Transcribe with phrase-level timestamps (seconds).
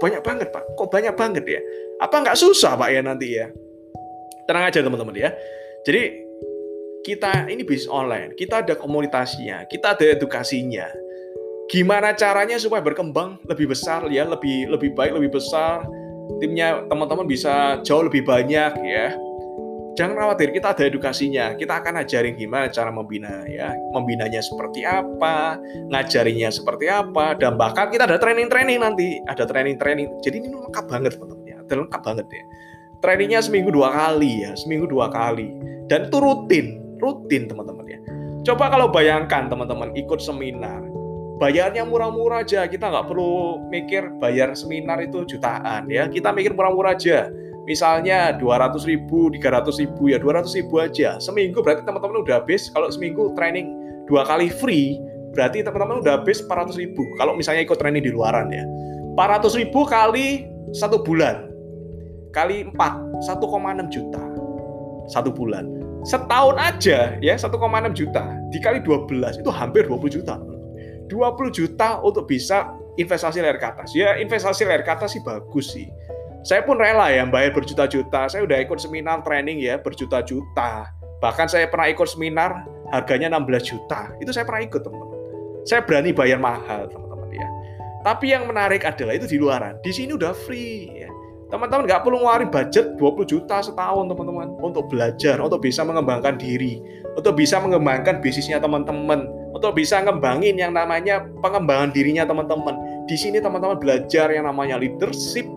[0.00, 0.64] banyak banget pak.
[0.74, 1.60] Kok banyak banget ya?
[2.02, 3.50] Apa nggak susah pak ya nanti ya?
[4.48, 5.30] Tenang aja teman-teman ya.
[5.84, 6.24] Jadi
[7.04, 8.34] kita ini bisnis online.
[8.34, 10.88] Kita ada komunitasnya kita ada edukasinya.
[11.68, 14.24] Gimana caranya supaya berkembang lebih besar ya?
[14.24, 15.84] Lebih lebih baik lebih besar.
[16.40, 19.27] Timnya teman-teman bisa jauh lebih banyak ya
[19.98, 21.58] jangan khawatir kita ada edukasinya.
[21.58, 23.74] Kita akan ajarin gimana cara membina ya.
[23.90, 25.58] Membinanya seperti apa
[25.90, 29.18] ngajarinya seperti apa dan bahkan kita ada training-training nanti.
[29.26, 30.22] Ada training-training.
[30.22, 31.58] Jadi ini lengkap banget teman-teman ya.
[31.66, 32.44] Lengkap banget ya.
[33.02, 34.54] Trainingnya seminggu dua kali ya.
[34.54, 35.50] Seminggu dua kali.
[35.90, 37.98] Dan itu rutin rutin teman-teman ya.
[38.46, 40.78] Coba kalau bayangkan teman-teman ikut seminar.
[41.42, 42.66] Bayarnya murah-murah aja.
[42.70, 46.06] Kita nggak perlu mikir bayar seminar itu jutaan ya.
[46.06, 47.30] Kita mikir murah-murah aja
[47.68, 51.20] misalnya 200 ribu 300 ribu ya 200 ribu aja.
[51.20, 52.72] Seminggu berarti teman-teman udah habis.
[52.72, 53.76] Kalau seminggu training
[54.08, 54.96] dua kali free
[55.36, 57.04] berarti teman-teman udah habis 400 ribu.
[57.20, 58.64] Kalau misalnya ikut training di luaran ya.
[59.14, 61.52] 400 ribu kali satu bulan.
[62.32, 62.74] Kali 4
[63.28, 64.22] 1,6 juta.
[65.12, 65.68] Satu bulan.
[66.08, 67.52] Setahun aja ya 1,6
[67.92, 68.24] juta.
[68.48, 70.40] Dikali 12 itu hampir 20 juta.
[71.08, 73.92] 20 juta untuk bisa investasi layar ke atas.
[73.92, 75.88] Ya investasi layar ke atas sih bagus sih.
[76.46, 78.30] Saya pun rela ya bayar berjuta-juta.
[78.30, 80.86] Saya udah ikut seminar training ya berjuta-juta.
[81.18, 82.62] Bahkan saya pernah ikut seminar
[82.94, 84.14] harganya 16 juta.
[84.22, 85.18] Itu saya pernah ikut teman-teman.
[85.66, 87.48] Saya berani bayar mahal teman-teman ya.
[88.06, 89.76] Tapi yang menarik adalah itu di luaran.
[89.82, 91.10] Di sini udah free ya.
[91.48, 96.76] Teman-teman nggak perlu ngeluarin budget 20 juta setahun teman-teman untuk belajar, untuk bisa mengembangkan diri,
[97.16, 99.24] untuk bisa mengembangkan bisnisnya teman-teman,
[99.56, 102.76] untuk bisa ngembangin yang namanya pengembangan dirinya teman-teman.
[103.08, 105.48] Di sini teman-teman belajar yang namanya leadership,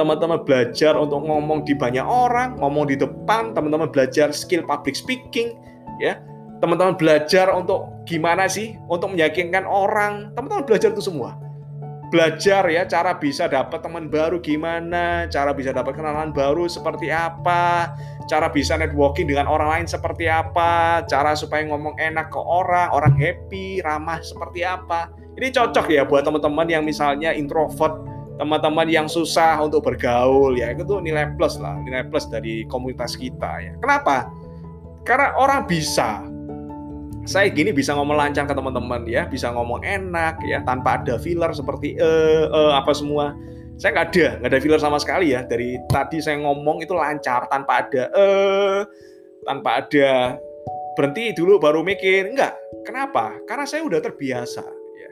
[0.00, 5.60] teman-teman belajar untuk ngomong di banyak orang, ngomong di depan, teman-teman belajar skill public speaking,
[6.00, 6.16] ya.
[6.64, 11.36] Teman-teman belajar untuk gimana sih untuk meyakinkan orang, teman-teman belajar itu semua
[12.10, 17.94] belajar ya cara bisa dapat teman baru gimana, cara bisa dapat kenalan baru seperti apa,
[18.26, 23.14] cara bisa networking dengan orang lain seperti apa, cara supaya ngomong enak ke orang, orang
[23.14, 25.08] happy, ramah seperti apa.
[25.38, 28.02] Ini cocok ya buat teman-teman yang misalnya introvert,
[28.40, 33.60] teman-teman yang susah untuk bergaul ya, itu nilai plus lah, nilai plus dari komunitas kita
[33.60, 33.76] ya.
[33.84, 34.32] Kenapa?
[35.04, 36.24] Karena orang bisa
[37.28, 41.52] saya gini bisa ngomong lancar ke teman-teman ya, bisa ngomong enak ya, tanpa ada filler
[41.52, 43.36] seperti eh, eh apa semua.
[43.76, 45.44] Saya nggak ada, nggak ada filler sama sekali ya.
[45.44, 48.80] Dari tadi saya ngomong itu lancar tanpa ada eh,
[49.44, 50.40] tanpa ada
[50.96, 52.32] berhenti dulu baru mikir.
[52.32, 52.56] Enggak.
[52.88, 53.36] Kenapa?
[53.44, 54.64] Karena saya udah terbiasa.
[54.96, 55.10] Ya.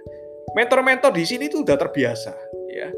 [0.56, 2.32] Mentor-mentor di sini tuh udah terbiasa.
[2.72, 2.88] Ya.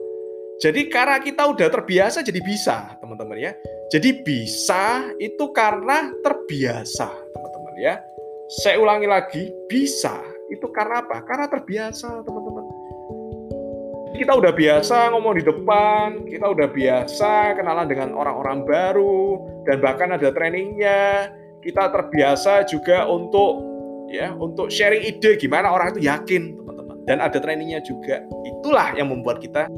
[0.60, 3.52] Jadi karena kita udah terbiasa jadi bisa, teman-teman ya.
[3.88, 7.96] Jadi bisa itu karena terbiasa, teman-teman ya
[8.50, 10.18] saya ulangi lagi, bisa.
[10.50, 11.22] Itu karena apa?
[11.22, 12.66] Karena terbiasa, teman-teman.
[14.18, 19.38] Kita udah biasa ngomong di depan, kita udah biasa kenalan dengan orang-orang baru,
[19.70, 21.30] dan bahkan ada trainingnya.
[21.62, 23.62] Kita terbiasa juga untuk
[24.10, 26.96] ya untuk sharing ide gimana orang itu yakin, teman-teman.
[27.06, 28.18] Dan ada trainingnya juga.
[28.58, 29.70] Itulah yang membuat kita